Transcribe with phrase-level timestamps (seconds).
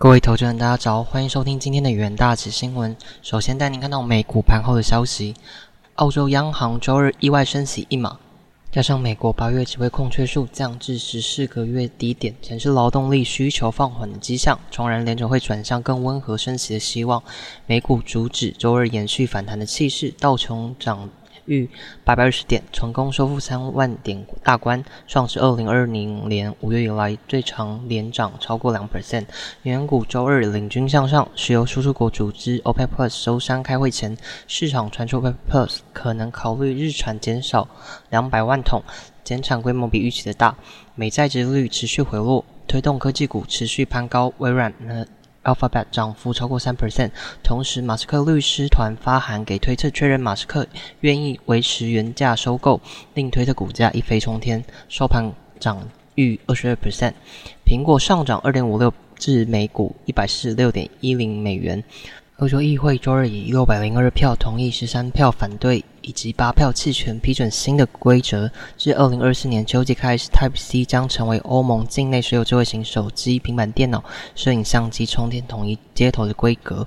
[0.00, 2.96] 各位投资人，大家早，欢迎收听今天的元大指新闻。
[3.20, 5.34] 首先带您看到美股盘后的消息：
[5.96, 8.16] 澳洲央行周日意外升息一码，
[8.70, 17.20] 加上美国八月职位空缺数降至十四个月低点，显示劳动力需求放缓的迹象，重燃联准会转向更温和升息的希望。
[17.66, 21.10] 美股主指周日延续反弹的气势，道琼涨。
[21.48, 21.68] 逾
[22.04, 29.24] 八百二十点，成功收复三万点大关，创是二零二零年五月以来最长连涨超过两 percent。
[29.62, 37.66] 原股周日领军向上，石油输出国组织 OPEC Plus 收山开会前，市场传出 OPEC Plus 可能考虑日产减少
[38.10, 38.82] 两百万桶，
[39.24, 40.54] 减产规模比预期的大。
[40.94, 44.32] 美债值率持续回落，推动科技股持续攀高。
[44.38, 45.06] 微软呢
[45.48, 47.10] ？Alphabet 涨幅超过三 percent，
[47.42, 50.66] 同时马斯克律师团发函给推特确认马斯克
[51.00, 52.78] 愿意维持原价收购，
[53.14, 57.14] 令推特股价一飞冲天，收盘涨逾二十二 percent。
[57.64, 61.82] 苹果上涨二点五六至每股一百四十六点一零美元。
[62.38, 74.04] 欧洲议会周日以六百零二票同意、十三票反对以及八票弃权批准新的规则，自二零二四年秋季开始，Type C 将成为欧盟境内所有智慧型手机、平板电脑、
[74.36, 76.86] 摄影相机充电统一接头的规格。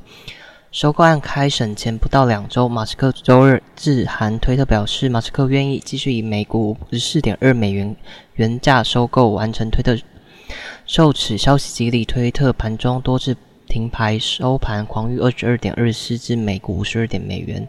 [0.72, 7.94] 收购案开审前不到两周，马斯克周日致函推特表示，马斯克愿意继续以每股五十四点二美元
[8.36, 9.98] 原价收购完成推特。
[10.86, 13.36] 受此消息激励，推特盘中多次。
[13.72, 17.66] 停牌收盘狂逾二十二点二四至每股五十二点美元，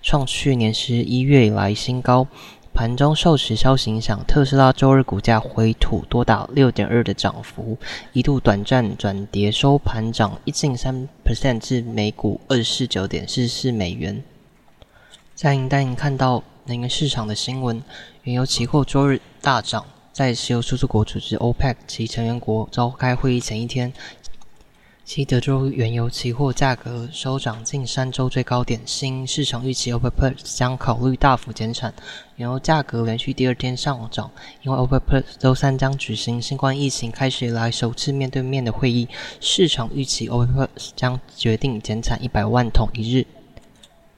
[0.00, 2.26] 创去年十一月以来新高。
[2.72, 7.76] 盘中受此消息影响，特斯拉周日股价回吐多达六点二的涨幅，
[8.14, 14.24] 一度短暂转跌，收盘涨一近三 percent 至每股二十四九点四四美元。
[15.34, 17.82] 在带您看到能源市场的新闻，
[18.22, 23.92] 原油期货周日大涨，在石油输出国组织 OPEC 及成员国召开会议前一天。
[25.04, 31.92] 西德州原油期货价格收涨近三周最高点，新市场预期 OPEC 将考虑大幅减产。
[32.36, 34.30] 原油价格连续第二天上涨，
[34.62, 39.06] 因为 OPEC 周三将举行新冠疫情开始以来首次面对面的会议，
[39.40, 43.26] 市场预期 OPEC 将决定减产一百万桶一日。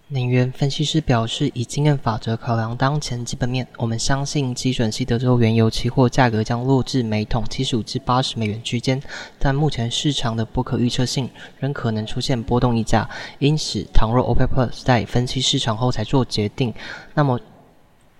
[0.09, 9.03] 能源分析师表示，以经验法则考量当前基本面，我们相信基准西德州原油期货价格将落至每桶七十五至八十美元区间。
[9.37, 11.28] 但目前市场的不可预测性
[11.59, 16.72] 仍可能出现波动溢价，因此，倘若 OPEC Plus 在分析市场后才做决定，
[17.12, 17.41] 那么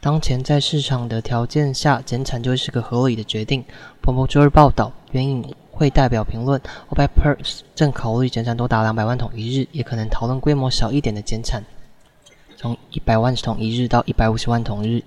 [0.01, 3.65] 当前在市场的条件下减产就是个合理的决定。
[4.03, 6.61] 彭博周日报道，援引会代表评论
[6.91, 11.63] ，OPEC Plus 正考虑减产多达两百万桶一日，也可能讨论规模小一点的减产。
[12.57, 15.03] 从一百万桶一日到一百五十万桶日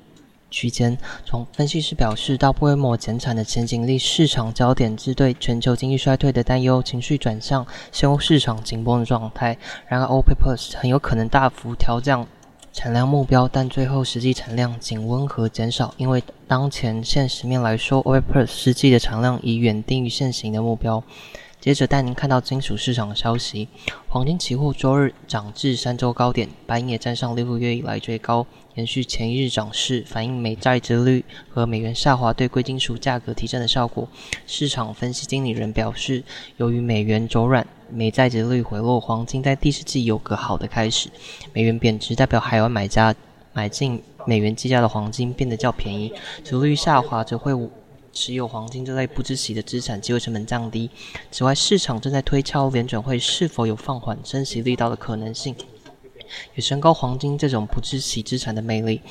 [0.51, 9.57] 区间，从分析师表示到规模减产的前景，令市场焦点自对全球经济衰退的担忧情绪转向现货市场紧绷的状态。
[9.87, 12.25] 然而，OPEC Plus 很有可能大幅调降
[12.73, 21.03] 产量目标，但最后实际产量仅温和减少，因为当前现实面来说，OPEC Plus 实际的产量已远低于现行的目标。
[21.61, 23.67] 接着带您看到金属市场的消息，
[24.07, 34.07] 黄金期货周日涨至三周高点，半夜站上六个月以来最高，延续前一日涨势，反映美债殖率和美元下滑对贵金属价格提振的效果。
[34.47, 36.23] 市场分析经理人表示，
[36.55, 41.09] 由于美元走软，美债殖率回落，黄金在第四季有个好的开始。
[41.51, 43.13] 美元贬值代表海外买家
[43.51, 47.51] 买进美元计价的黄金变得较便宜，殖率下滑则会。
[48.11, 50.89] 持有黄金这类不知息的资产，机会成本降低。
[51.31, 55.55] 此外，市场正在推敲联准会是否有放缓升息力道的可能性，
[56.55, 59.01] 也升高黄金这种不知息资产的魅力。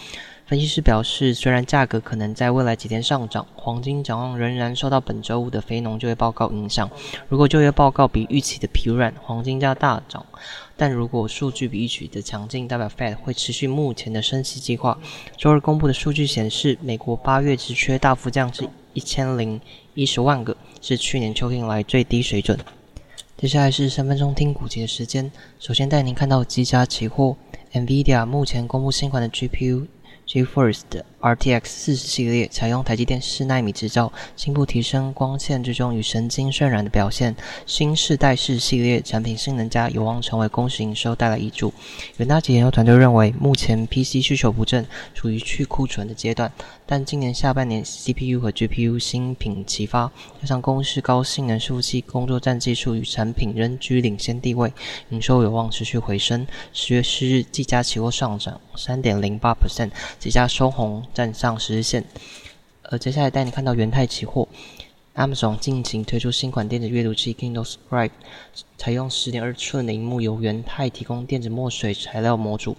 [0.47, 6.91] 分析师表示，虽然价格可能在未来几天上涨，黄金展望仍然受到本周五的非农就业报告影响。
[7.28, 10.22] 如果就业报告比预期的疲软，黄金价大涨；
[10.75, 14.98] 但如果数据比预期的强劲，代表 Fed 会持续目前的升息计划。
[15.37, 19.60] 周二公布的数据显示，美国八月职缺大幅降至一千零
[19.94, 22.59] 一十万个，是去年秋天以来最低水准。
[23.37, 27.37] 接下来是三分钟听股籍的时间，首先带您看到几家期货
[27.73, 29.87] ，NVIDIA 目前公布新款的 GPU。
[30.26, 37.35] GeForce 的 RTX 四十系列采用台积电四纳米制造，进一步提升光线追踪与神经渲染的表现。
[37.67, 41.75] 新世代四系列产品性能佳，有望成为公司营收带来益助。
[42.19, 46.53] 远大及研究团队认为，目前 PC 需求不振，处于去库存的阶段，
[46.87, 54.73] 但今年下半年 CPU 和 GPU 新品齐发，加上公司高性能服务器工作站技术与产品仍居领先地位，
[55.09, 56.47] 营收有望持续回升。
[56.73, 59.91] 十月十日，技嘉期货上涨三点零八 percent。
[60.20, 62.05] 几家收红，站上十日线。
[62.82, 64.49] 呃，接下来带你看到元泰期货
[65.14, 68.10] Amazon 近期推出新款电子阅读器 Kindle Scribe，
[68.76, 72.76] 采用十点二寸的荧幕，由元泰提供电子墨水材料模组。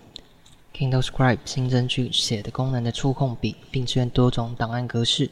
[0.74, 5.30] Kindle Scribe 新增具写的功能的触控笔，并支援多种档案格式。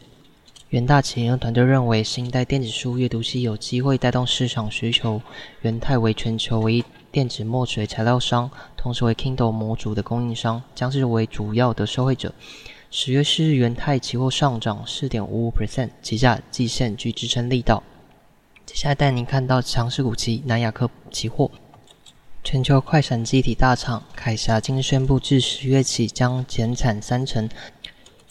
[0.69, 5.21] 元大企研究团队认为，新一代电子书阅读器有机会带动市场需求。
[5.61, 12.33] 元泰为全球唯一电子墨水材料商，同时为 Kindle 模组的供应商，将是为主要的受惠者。
[12.89, 17.83] 十月四日，元泰期货上涨四点五五 percent，期价季线具支撑力道。
[18.65, 21.51] 接下来带您看到强势股期南亚科期货。
[22.45, 27.49] 全球快闪机体大厂凯霞今日宣布，自十月起将减产三成。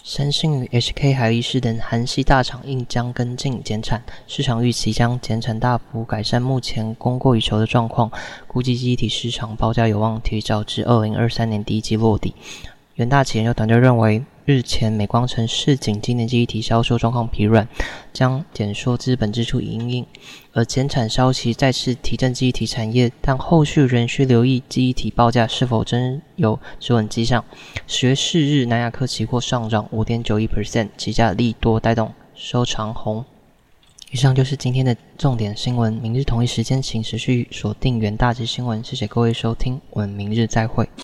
[0.03, 8.11] 三星与 HK 海力士等韩系大厂应将跟进减产，市场预期将减产大幅改善目前供过于求的状况，
[8.47, 12.35] 估计机体市场报价有望提早至二零二三年第一季落地。
[12.95, 14.25] 元大企研究团队认为。
[14.47, 17.67] 日前，美光城市景今年记忆体销售状况疲软，
[18.13, 20.07] 将减缩资本支出营运，
[20.53, 27.45] 而减产消息再次提振记忆体产业，但后续仍需留意记忆体报价是否真有止稳迹象。
[27.89, 33.25] 十月四日，南亚科期货上涨五点九一 percent，期价利多带动收长红。
[34.13, 38.85] 以上就是今天的重点新闻，明日同一时间请持续锁定元大之新闻。
[38.85, 40.89] 谢谢各位收听，我们明日再会。